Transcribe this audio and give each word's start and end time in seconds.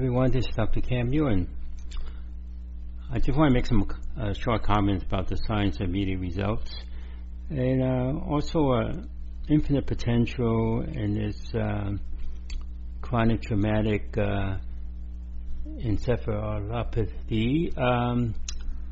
everyone. 0.00 0.30
This 0.30 0.46
is 0.48 0.54
Dr. 0.56 0.80
Kam 0.80 1.12
Yuen. 1.12 1.46
I 3.12 3.18
just 3.18 3.36
want 3.36 3.50
to 3.50 3.54
make 3.54 3.66
some 3.66 3.86
uh, 4.18 4.32
short 4.32 4.62
comments 4.62 5.04
about 5.04 5.28
the 5.28 5.36
science 5.46 5.78
of 5.78 5.90
media 5.90 6.16
results 6.16 6.72
and 7.50 7.82
uh, 7.82 8.14
also 8.26 8.70
uh, 8.70 8.94
infinite 9.50 9.86
potential 9.86 10.80
and 10.80 11.16
this 11.18 11.36
uh, 11.54 11.90
chronic 13.02 13.42
traumatic 13.42 14.16
uh, 14.16 14.56
encephalopathy. 15.80 17.76
Um, 17.78 18.34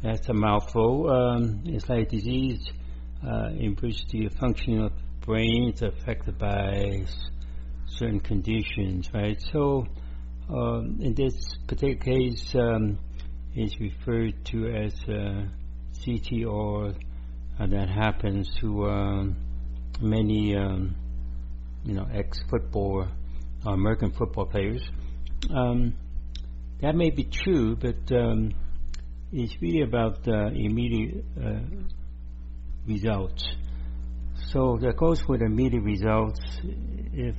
that's 0.03 0.29
a 0.29 0.35
mouthful. 0.35 1.09
Um, 1.11 1.63
it's 1.65 1.89
like 1.89 2.01
a 2.01 2.11
disease 2.11 2.71
uh, 3.27 3.49
in 3.59 3.79
which 3.81 4.07
the 4.09 4.29
functioning 4.39 4.83
of 4.83 4.93
brain 5.23 5.73
is 5.73 5.81
affected 5.81 6.37
by 6.39 7.07
certain 7.87 8.21
conditions, 8.21 9.09
right? 9.15 9.41
So, 9.55 9.87
um, 10.49 10.99
in 11.01 11.15
this 11.15 11.35
particular 11.67 11.97
case, 11.97 12.55
um, 12.55 12.99
is 13.55 13.79
referred 13.81 14.45
to 14.47 14.67
as 14.69 14.95
CTR. 16.01 16.95
That 17.59 17.89
happens 17.89 18.49
to 18.61 18.89
um, 18.89 19.37
many, 20.01 20.57
um, 20.57 20.95
you 21.85 21.95
know, 21.95 22.07
ex-football, 22.13 23.09
uh, 23.67 23.71
American 23.71 24.13
football 24.13 24.47
players. 24.47 24.89
Um, 25.51 25.95
that 26.81 26.95
may 26.95 27.11
be 27.11 27.25
true, 27.25 27.77
but 27.77 28.11
um, 28.17 28.53
it's 29.33 29.61
really 29.61 29.83
about 29.83 30.27
immediate 30.27 31.25
uh, 31.37 31.61
results. 32.87 33.45
So 34.53 34.79
that 34.81 34.97
goes 34.97 35.27
with 35.27 35.41
the 35.41 35.47
immediate 35.47 35.83
results. 35.83 36.41
If 37.13 37.35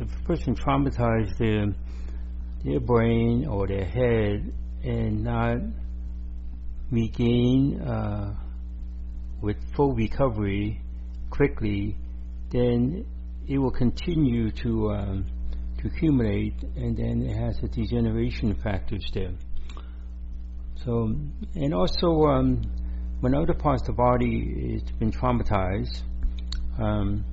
if 0.00 0.08
a 0.18 0.22
person 0.24 0.54
traumatized 0.54 1.40
their 2.64 2.80
brain 2.80 3.46
or 3.46 3.66
their 3.66 3.84
head 3.84 4.52
and 4.82 5.24
not 5.24 5.58
regain 6.90 7.80
uh, 7.80 8.34
with 9.40 9.56
full 9.74 9.94
recovery 9.94 10.80
quickly, 11.30 11.96
then 12.50 13.06
it 13.48 13.58
will 13.58 13.70
continue 13.70 14.50
to 14.50 14.90
um, 14.90 15.26
to 15.80 15.88
accumulate, 15.88 16.62
and 16.76 16.96
then 16.96 17.22
it 17.22 17.36
has 17.36 17.58
a 17.62 17.68
degeneration 17.68 18.54
factors 18.62 19.04
there. 19.14 19.32
So, 20.84 21.14
and 21.54 21.74
also 21.74 22.24
um, 22.24 22.62
when 23.20 23.34
other 23.34 23.54
parts 23.54 23.82
of 23.82 23.88
the 23.88 23.92
body 23.94 24.72
has 24.72 24.90
been 24.98 25.10
traumatized, 25.10 26.02
um, 26.78 27.24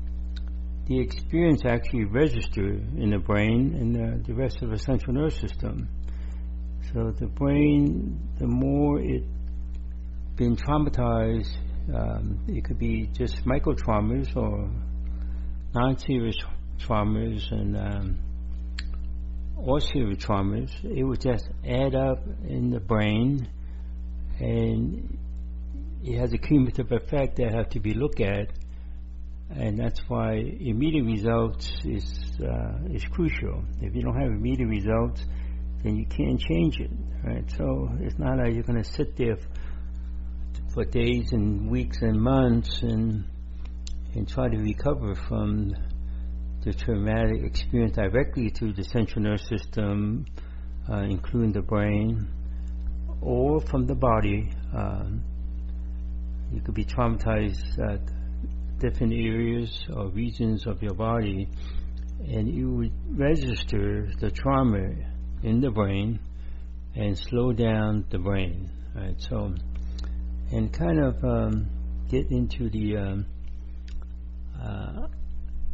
the 0.87 1.01
experience 1.01 1.63
actually 1.65 2.05
registers 2.05 2.81
in 2.97 3.09
the 3.09 3.19
brain 3.19 3.75
and 3.75 3.93
the, 3.93 4.27
the 4.27 4.33
rest 4.33 4.61
of 4.61 4.69
the 4.69 4.79
central 4.79 5.13
nervous 5.13 5.37
system. 5.37 5.89
So 6.93 7.11
the 7.11 7.27
brain, 7.27 8.17
the 8.39 8.47
more 8.47 9.01
it 9.01 9.23
been 10.37 10.55
traumatized, 10.55 11.53
um, 11.93 12.39
it 12.47 12.63
could 12.63 12.79
be 12.79 13.07
just 13.07 13.45
micro 13.45 13.73
traumas 13.73 14.33
or 14.35 14.69
non-serious 15.73 16.37
traumas 16.79 17.51
and 17.51 17.75
um, 17.75 18.19
or 19.57 19.81
serious 19.81 20.23
traumas. 20.23 20.71
It 20.85 21.03
would 21.03 21.19
just 21.19 21.49
add 21.67 21.95
up 21.95 22.19
in 22.47 22.69
the 22.69 22.79
brain, 22.79 23.49
and 24.39 25.17
it 26.03 26.17
has 26.17 26.31
a 26.31 26.37
cumulative 26.37 26.91
effect 26.93 27.37
that 27.37 27.53
have 27.53 27.69
to 27.69 27.81
be 27.81 27.93
looked 27.93 28.21
at 28.21 28.51
and 29.49 29.79
that's 29.79 30.01
why 30.07 30.33
immediate 30.33 31.05
results 31.05 31.71
is 31.85 32.05
uh, 32.41 32.77
is 32.93 33.03
crucial. 33.05 33.63
If 33.81 33.95
you 33.95 34.01
don't 34.03 34.19
have 34.19 34.29
immediate 34.29 34.67
results, 34.67 35.23
then 35.83 35.95
you 35.95 36.05
can't 36.05 36.39
change 36.39 36.79
it, 36.79 36.91
right? 37.23 37.49
So 37.57 37.89
it's 37.99 38.19
not 38.19 38.37
like 38.37 38.53
you're 38.53 38.63
going 38.63 38.83
to 38.83 38.91
sit 38.91 39.15
there 39.15 39.37
for 40.73 40.85
days 40.85 41.31
and 41.31 41.69
weeks 41.69 42.01
and 42.01 42.19
months 42.19 42.81
and 42.81 43.25
and 44.13 44.27
try 44.27 44.49
to 44.49 44.57
recover 44.57 45.15
from 45.27 45.73
the 46.63 46.73
traumatic 46.73 47.43
experience 47.43 47.95
directly 47.95 48.49
to 48.49 48.73
the 48.73 48.83
central 48.83 49.23
nervous 49.23 49.47
system, 49.47 50.25
uh, 50.89 50.97
including 50.97 51.53
the 51.53 51.61
brain, 51.61 52.27
or 53.21 53.61
from 53.61 53.85
the 53.85 53.95
body. 53.95 54.49
Um, 54.75 55.23
you 56.51 56.61
could 56.61 56.75
be 56.75 56.85
traumatized 56.85 57.77
at 57.79 58.01
different 58.79 59.13
areas 59.13 59.85
or 59.93 60.07
regions 60.07 60.65
of 60.67 60.81
your 60.81 60.93
body, 60.93 61.47
and 62.19 62.47
you 62.47 62.71
would 62.75 63.19
register 63.19 64.09
the 64.19 64.31
trauma 64.31 64.89
in 65.43 65.61
the 65.61 65.71
brain 65.71 66.19
and 66.95 67.17
slow 67.17 67.53
down 67.53 68.05
the 68.09 68.19
brain. 68.19 68.71
Right, 68.95 69.15
so 69.19 69.53
and 70.51 70.73
kind 70.73 71.03
of 71.03 71.23
um, 71.23 71.69
get 72.09 72.31
into 72.31 72.69
the 72.69 72.97
um, 72.97 73.25
uh, 74.59 75.07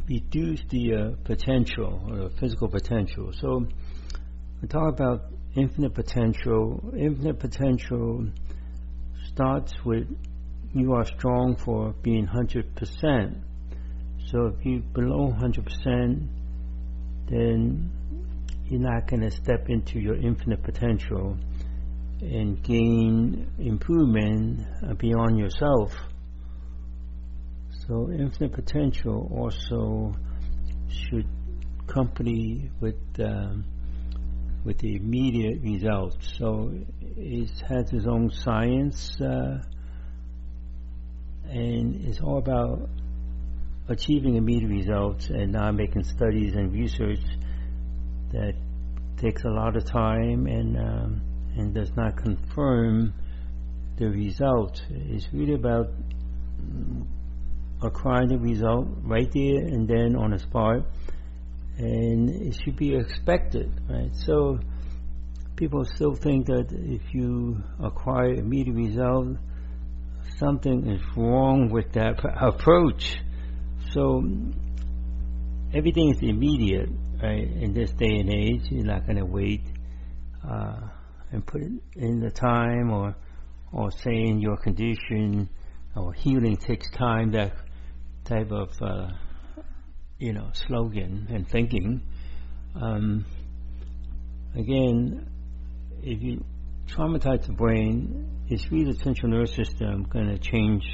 reduce 0.08 0.60
the 0.68 0.94
uh, 0.94 1.10
potential 1.24 2.06
or 2.10 2.28
the 2.28 2.30
physical 2.38 2.68
potential. 2.68 3.32
So 3.40 3.66
we 4.60 4.68
talk 4.68 4.92
about 4.92 5.26
infinite 5.56 5.94
potential. 5.94 6.92
Infinite 6.98 7.38
potential 7.38 8.26
starts 9.32 9.72
with 9.84 10.06
you 10.74 10.92
are 10.94 11.04
strong 11.04 11.56
for 11.56 11.94
being 12.02 12.26
100%. 12.26 13.40
So 14.26 14.46
if 14.46 14.66
you're 14.66 14.80
below 14.80 15.32
100%, 15.32 16.28
then 17.28 17.90
you're 18.66 18.80
not 18.80 19.06
going 19.06 19.22
to 19.22 19.30
step 19.30 19.68
into 19.68 20.00
your 20.00 20.16
infinite 20.16 20.62
potential 20.62 21.38
and 22.20 22.62
gain 22.62 23.50
improvement 23.58 24.98
beyond 24.98 25.38
yourself. 25.38 25.94
So 27.86 28.10
infinite 28.10 28.52
potential 28.52 29.30
also 29.32 30.14
should 30.88 31.28
accompany 31.86 32.70
with 32.80 32.96
um, 33.20 33.64
with 34.64 34.78
the 34.78 34.96
immediate 34.96 35.60
results. 35.62 36.36
So 36.38 36.72
it 37.00 37.50
has 37.68 37.92
its 37.92 38.06
own 38.06 38.30
science. 38.30 39.20
Uh, 39.20 39.62
and 41.48 42.06
it's 42.06 42.20
all 42.20 42.38
about 42.38 42.88
achieving 43.88 44.36
immediate 44.36 44.68
results 44.68 45.28
and 45.28 45.52
not 45.52 45.74
making 45.74 46.04
studies 46.04 46.54
and 46.54 46.72
research 46.72 47.20
that 48.32 48.54
takes 49.18 49.44
a 49.44 49.48
lot 49.48 49.76
of 49.76 49.84
time 49.84 50.46
and 50.46 50.76
um, 50.76 51.22
and 51.56 51.74
does 51.74 51.90
not 51.96 52.16
confirm 52.16 53.14
the 53.96 54.06
result. 54.06 54.82
It's 54.90 55.28
really 55.32 55.54
about 55.54 55.86
acquiring 57.82 58.28
the 58.28 58.38
result 58.38 58.88
right 59.02 59.30
there 59.32 59.58
and 59.58 59.86
then 59.86 60.16
on 60.16 60.30
the 60.30 60.38
spot, 60.38 60.86
and 61.78 62.30
it 62.30 62.56
should 62.64 62.76
be 62.76 62.94
expected, 62.94 63.70
right? 63.88 64.10
So 64.26 64.58
people 65.56 65.84
still 65.84 66.14
think 66.14 66.46
that 66.46 66.72
if 66.72 67.02
you 67.12 67.62
acquire 67.80 68.34
immediate 68.34 68.74
result 68.74 69.36
something 70.38 70.86
is 70.88 71.02
wrong 71.16 71.70
with 71.70 71.92
that 71.92 72.20
approach. 72.40 73.16
So 73.92 74.22
everything 75.72 76.10
is 76.10 76.18
immediate, 76.22 76.88
right? 77.22 77.48
In 77.48 77.72
this 77.74 77.90
day 77.92 78.18
and 78.20 78.30
age, 78.30 78.62
you're 78.70 78.84
not 78.84 79.06
going 79.06 79.18
to 79.18 79.26
wait 79.26 79.62
uh, 80.48 80.80
and 81.30 81.46
put 81.46 81.62
in 81.62 82.20
the 82.20 82.30
time 82.30 82.90
or 82.90 83.16
or 83.72 83.90
saying 83.90 84.38
your 84.38 84.56
condition 84.56 85.48
or 85.96 86.12
healing 86.12 86.56
takes 86.56 86.88
time. 86.90 87.32
That 87.32 87.52
type 88.24 88.50
of 88.52 88.70
uh, 88.80 89.08
you 90.18 90.32
know 90.32 90.50
slogan 90.52 91.26
and 91.30 91.48
thinking. 91.48 92.02
Um, 92.74 93.24
again, 94.56 95.28
if 96.02 96.22
you 96.22 96.44
traumatize 96.88 97.46
the 97.46 97.52
brain, 97.52 98.33
is 98.48 98.70
really 98.70 98.92
the 98.92 98.98
central 98.98 99.32
nervous 99.32 99.54
system 99.54 100.06
going 100.10 100.28
to 100.28 100.38
change 100.38 100.84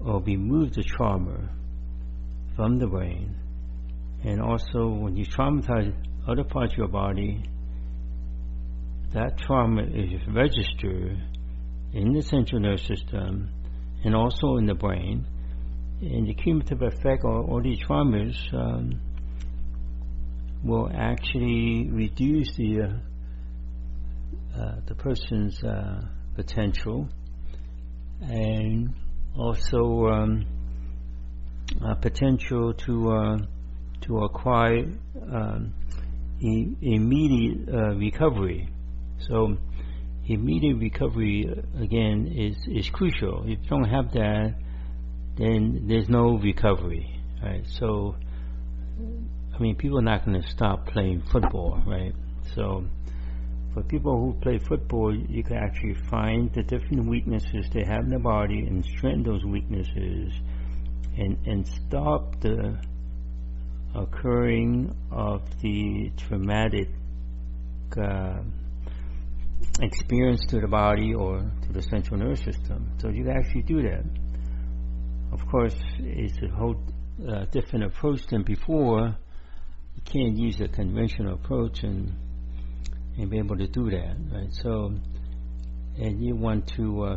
or 0.00 0.22
remove 0.22 0.72
the 0.74 0.82
trauma 0.82 1.50
from 2.54 2.78
the 2.78 2.86
brain. 2.86 3.36
And 4.24 4.40
also, 4.40 4.88
when 4.88 5.16
you 5.16 5.24
traumatize 5.26 5.94
other 6.26 6.44
parts 6.44 6.72
of 6.72 6.78
your 6.78 6.88
body, 6.88 7.42
that 9.12 9.38
trauma 9.38 9.82
is 9.82 10.20
registered 10.28 11.18
in 11.92 12.12
the 12.12 12.22
central 12.22 12.60
nervous 12.60 12.86
system 12.86 13.50
and 14.04 14.14
also 14.14 14.56
in 14.56 14.66
the 14.66 14.74
brain. 14.74 15.26
And 16.00 16.28
the 16.28 16.34
cumulative 16.34 16.82
effect 16.82 17.24
of 17.24 17.48
all 17.48 17.60
these 17.62 17.80
traumas 17.80 18.36
um, 18.52 19.00
will 20.62 20.90
actually 20.94 21.88
reduce 21.90 22.54
the 22.56 22.82
uh, 22.82 22.88
uh, 24.60 24.80
the 24.86 24.94
person's 24.94 25.62
uh, 25.62 26.00
potential 26.38 27.08
and 28.22 28.94
also 29.36 30.06
um, 30.06 30.46
potential 32.00 32.72
to 32.74 33.10
uh, 33.10 33.38
to 34.02 34.18
acquire 34.20 34.86
um, 35.32 35.74
e- 36.40 36.76
immediate 36.80 37.68
uh, 37.68 37.94
recovery. 37.96 38.68
So 39.28 39.56
immediate 40.26 40.78
recovery 40.78 41.48
uh, 41.50 41.82
again 41.82 42.32
is 42.46 42.56
is 42.68 42.88
crucial. 42.90 43.42
If 43.42 43.58
you 43.62 43.68
don't 43.68 43.90
have 43.90 44.12
that, 44.12 44.54
then 45.36 45.86
there's 45.88 46.08
no 46.08 46.38
recovery, 46.38 47.20
right? 47.42 47.64
So 47.78 48.14
I 49.54 49.58
mean, 49.60 49.74
people 49.74 49.98
are 49.98 50.08
not 50.12 50.24
going 50.24 50.40
to 50.40 50.48
stop 50.48 50.86
playing 50.86 51.22
football, 51.32 51.82
right? 51.84 52.14
So 52.54 52.84
for 53.78 53.84
people 53.84 54.18
who 54.18 54.32
play 54.40 54.58
football, 54.58 55.14
you 55.14 55.42
can 55.42 55.56
actually 55.56 55.94
find 56.10 56.52
the 56.52 56.62
different 56.62 57.08
weaknesses 57.08 57.66
they 57.72 57.84
have 57.84 58.04
in 58.04 58.10
the 58.10 58.18
body 58.18 58.60
and 58.66 58.84
strengthen 58.84 59.22
those 59.22 59.44
weaknesses 59.44 60.32
and, 61.16 61.38
and 61.46 61.66
stop 61.66 62.40
the 62.40 62.76
occurring 63.94 64.94
of 65.12 65.42
the 65.60 66.10
traumatic 66.16 66.88
uh, 68.00 68.40
experience 69.80 70.44
to 70.46 70.60
the 70.60 70.68
body 70.68 71.14
or 71.14 71.38
to 71.38 71.72
the 71.72 71.82
central 71.82 72.18
nervous 72.18 72.42
system. 72.42 72.90
So 72.98 73.10
you 73.10 73.24
can 73.24 73.36
actually 73.36 73.62
do 73.62 73.82
that. 73.82 74.04
Of 75.32 75.46
course, 75.46 75.76
it's 75.98 76.38
a 76.42 76.48
whole 76.48 76.82
uh, 77.28 77.44
different 77.52 77.84
approach 77.84 78.26
than 78.26 78.42
before. 78.42 79.16
You 79.94 80.02
can't 80.04 80.36
use 80.36 80.60
a 80.60 80.68
conventional 80.68 81.34
approach 81.34 81.82
and 81.84 82.12
and 83.18 83.30
be 83.30 83.38
able 83.38 83.56
to 83.56 83.66
do 83.66 83.90
that, 83.90 84.16
right? 84.32 84.52
So, 84.52 84.92
and 85.98 86.24
you 86.24 86.36
want 86.36 86.68
to 86.76 87.02
uh, 87.02 87.16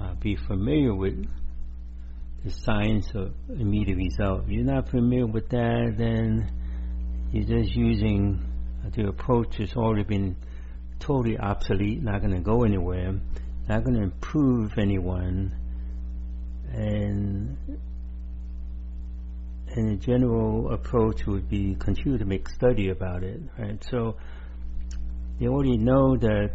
uh, 0.00 0.14
be 0.14 0.36
familiar 0.36 0.94
with 0.94 1.26
the 2.44 2.50
science 2.50 3.10
of 3.14 3.34
immediate 3.48 3.96
result. 3.96 4.44
If 4.44 4.50
you're 4.50 4.64
not 4.64 4.88
familiar 4.88 5.26
with 5.26 5.50
that, 5.50 5.94
then 5.96 6.50
you're 7.32 7.44
just 7.44 7.76
using 7.76 8.42
the 8.94 9.08
approach 9.08 9.58
that's 9.58 9.76
already 9.76 10.04
been 10.04 10.36
totally 10.98 11.38
obsolete, 11.38 12.02
not 12.02 12.20
going 12.20 12.34
to 12.34 12.40
go 12.40 12.64
anywhere, 12.64 13.12
not 13.68 13.84
going 13.84 13.96
to 13.96 14.02
improve 14.02 14.72
anyone, 14.78 15.54
and 16.72 17.58
and 19.74 19.92
a 19.92 19.96
general 19.96 20.72
approach 20.72 21.26
would 21.26 21.48
be 21.48 21.74
continue 21.76 22.18
to 22.18 22.24
make 22.24 22.48
study 22.48 22.90
about 22.90 23.22
it, 23.22 23.40
right? 23.58 23.82
So 23.84 24.16
they 25.42 25.48
already 25.48 25.76
know 25.76 26.16
that 26.16 26.52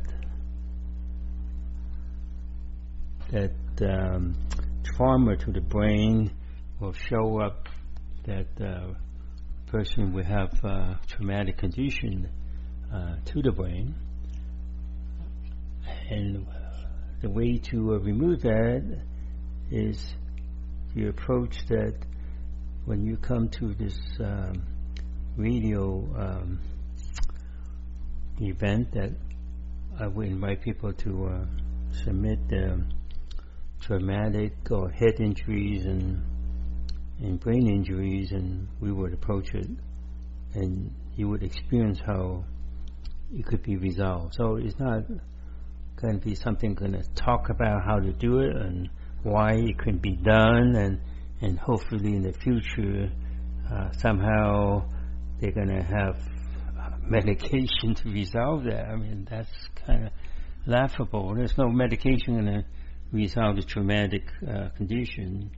that 3.33 3.51
um, 3.81 4.33
trauma 4.81 5.35
to 5.35 5.51
the 5.51 5.59
brain 5.59 6.31
will 6.79 6.93
show 6.93 7.41
up 7.41 7.67
that 8.25 8.47
uh, 8.61 8.93
person 9.69 10.13
will 10.13 10.23
have 10.23 10.53
uh, 10.63 10.93
traumatic 11.05 11.57
condition 11.57 12.29
uh, 12.93 13.17
to 13.25 13.41
the 13.41 13.51
brain. 13.51 13.93
And 16.09 16.47
the 17.21 17.29
way 17.29 17.57
to 17.57 17.95
uh, 17.95 17.97
remove 17.99 18.43
that 18.43 19.01
is 19.69 20.15
the 20.95 21.09
approach 21.09 21.57
that 21.67 21.97
when 22.85 23.05
you 23.05 23.17
come 23.17 23.49
to 23.49 23.73
this 23.73 23.99
um, 24.21 24.63
radio 25.35 26.07
um, 26.17 26.59
event 28.39 28.91
that 28.93 29.11
I 29.99 30.07
would 30.07 30.27
invite 30.27 30.61
people 30.61 30.93
to 30.93 31.25
uh, 31.25 31.45
submit 32.03 32.39
traumatic 33.81 34.53
or 34.69 34.89
head 34.89 35.19
injuries 35.19 35.85
and 35.85 36.21
and 37.19 37.39
brain 37.39 37.67
injuries, 37.67 38.31
and 38.31 38.67
we 38.79 38.91
would 38.91 39.11
approach 39.13 39.53
it, 39.55 39.67
and 40.53 40.93
you 41.15 41.27
would 41.29 41.41
experience 41.41 41.99
how 42.05 42.43
it 43.33 43.43
could 43.43 43.63
be 43.63 43.75
resolved. 43.75 44.35
So 44.35 44.57
it's 44.57 44.77
not 44.79 45.03
going 45.99 46.19
to 46.19 46.23
be 46.23 46.35
something 46.35 46.75
going 46.75 46.93
to 46.93 47.03
talk 47.15 47.49
about 47.49 47.83
how 47.83 47.99
to 47.99 48.13
do 48.13 48.39
it 48.41 48.55
and 48.55 48.87
why 49.23 49.53
it 49.53 49.79
can 49.79 49.97
be 49.97 50.15
done, 50.15 50.75
and 50.75 50.99
and 51.41 51.57
hopefully 51.57 52.15
in 52.15 52.21
the 52.21 52.33
future 52.33 53.09
uh, 53.71 53.91
somehow 53.93 54.83
they're 55.39 55.51
going 55.51 55.69
to 55.69 55.83
have 55.83 56.17
medication 57.09 57.95
to 57.95 58.09
resolve 58.09 58.63
that. 58.65 58.87
I 58.87 58.95
mean 58.95 59.27
that's 59.29 59.49
kind 59.85 60.05
of 60.05 60.11
laughable. 60.65 61.33
There's 61.35 61.57
no 61.57 61.69
medication 61.69 62.33
going 62.33 62.45
to 62.45 62.65
resolve 63.11 63.55
the 63.55 63.63
traumatic 63.63 64.23
uh, 64.47 64.69
condition. 64.75 65.51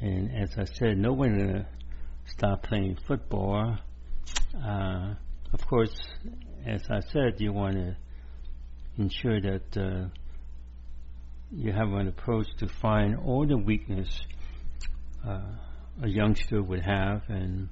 And 0.00 0.30
as 0.34 0.50
I 0.56 0.64
said, 0.64 0.98
no 0.98 1.12
one 1.12 1.38
going 1.38 1.66
stop 2.26 2.62
playing 2.62 2.98
football. 3.06 3.78
Uh, 4.56 5.14
of 5.52 5.66
course, 5.66 5.94
as 6.66 6.82
I 6.90 7.00
said, 7.12 7.34
you 7.38 7.52
want 7.52 7.74
to 7.74 7.96
ensure 8.98 9.40
that 9.40 9.76
uh, 9.76 10.08
you 11.52 11.72
have 11.72 11.88
an 11.92 12.08
approach 12.08 12.46
to 12.58 12.68
find 12.68 13.16
all 13.16 13.46
the 13.46 13.56
weakness 13.56 14.08
uh, 15.26 15.40
a 16.02 16.08
youngster 16.08 16.62
would 16.62 16.82
have, 16.82 17.22
and 17.28 17.68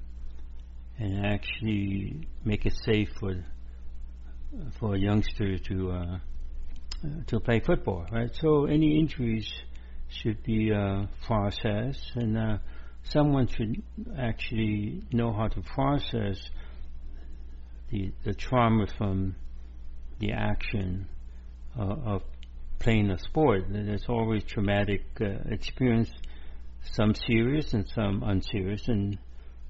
and 0.99 1.25
actually 1.25 2.27
make 2.43 2.65
it 2.65 2.73
safe 2.83 3.09
for 3.19 3.33
for 4.79 4.95
a 4.95 4.99
youngster 4.99 5.57
to 5.57 5.91
uh, 5.91 6.17
to 7.27 7.39
play 7.39 7.59
football, 7.59 8.05
right? 8.11 8.35
So 8.41 8.65
any 8.65 8.99
injuries 8.99 9.49
should 10.09 10.43
be 10.43 10.73
uh, 10.73 11.05
processed, 11.25 12.11
and 12.15 12.37
uh, 12.37 12.57
someone 13.03 13.47
should 13.47 13.81
actually 14.17 15.03
know 15.11 15.31
how 15.31 15.47
to 15.47 15.61
process 15.61 16.37
the 17.91 18.11
the 18.25 18.33
trauma 18.33 18.87
from 18.97 19.35
the 20.19 20.33
action 20.33 21.07
uh, 21.77 21.83
of 21.83 22.23
playing 22.79 23.11
a 23.11 23.19
sport. 23.19 23.63
There's 23.69 24.05
always 24.09 24.43
traumatic 24.43 25.03
uh, 25.21 25.25
experience, 25.49 26.09
some 26.91 27.13
serious 27.13 27.73
and 27.73 27.87
some 27.87 28.23
unserious, 28.23 28.87
and 28.87 29.17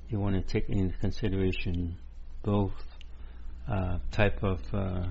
you 0.10 0.20
want 0.20 0.36
to 0.36 0.42
take 0.42 0.70
into 0.70 0.98
consideration 0.98 1.98
both 2.44 2.74
uh, 3.72 4.00
type 4.12 4.42
of 4.44 4.60
uh, 4.74 5.06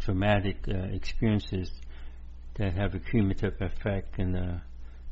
traumatic 0.00 0.56
uh, 0.68 0.76
experiences 0.92 1.70
that 2.56 2.74
have 2.74 2.94
a 2.94 2.98
cumulative 2.98 3.54
effect 3.60 4.18
in 4.18 4.32
the 4.32 4.60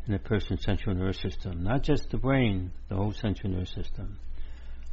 in 0.06 0.12
the 0.12 0.18
person's 0.20 0.62
central 0.62 0.94
nervous 0.94 1.18
system, 1.20 1.64
not 1.64 1.82
just 1.82 2.10
the 2.10 2.16
brain, 2.16 2.70
the 2.88 2.94
whole 2.94 3.12
central 3.12 3.52
nervous 3.52 3.72
system. 3.72 4.18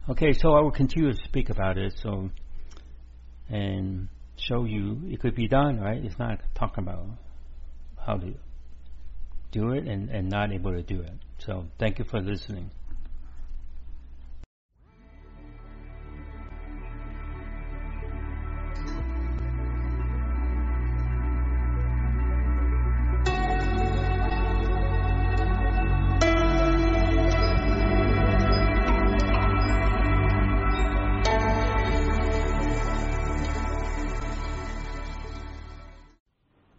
Okay, 0.09 0.33
so 0.33 0.53
I 0.53 0.61
will 0.61 0.71
continue 0.71 1.11
to 1.11 1.17
speak 1.25 1.51
about 1.51 1.77
it, 1.77 1.93
so 2.01 2.31
and 3.49 4.07
show 4.37 4.65
you 4.65 5.01
it 5.05 5.19
could 5.19 5.35
be 5.35 5.47
done, 5.47 5.79
right? 5.79 6.03
It's 6.03 6.17
not 6.17 6.39
talking 6.55 6.83
about 6.83 7.05
how 8.03 8.17
to 8.17 8.33
do 9.51 9.71
it 9.73 9.87
and, 9.87 10.09
and 10.09 10.29
not 10.29 10.51
able 10.51 10.71
to 10.71 10.81
do 10.81 11.01
it. 11.01 11.13
So 11.37 11.65
thank 11.77 11.99
you 11.99 12.05
for 12.05 12.19
listening. 12.19 12.71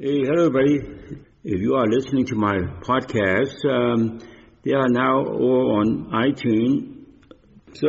Everybody. 0.06 0.80
If 1.44 1.62
you 1.62 1.76
are 1.76 1.86
listening 1.86 2.26
to 2.26 2.34
my 2.34 2.58
podcast, 2.82 3.54
um, 3.64 4.20
they 4.62 4.72
are 4.72 4.88
now 4.90 5.24
all 5.24 5.78
on 5.80 6.10
iTunes. 6.12 7.06
So 7.72 7.88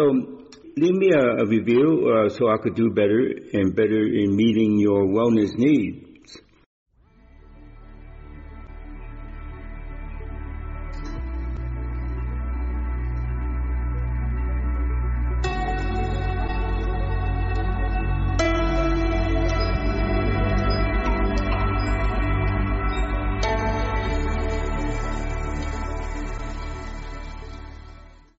leave 0.77 0.95
me 0.95 1.12
a, 1.12 1.43
a 1.43 1.45
review 1.45 2.10
uh, 2.15 2.29
so 2.29 2.48
I 2.48 2.55
could 2.63 2.74
do 2.75 2.89
better 2.91 3.19
and 3.51 3.75
better 3.75 4.07
in 4.07 4.34
meeting 4.34 4.79
your 4.79 5.03
wellness 5.05 5.57
needs. 5.57 6.04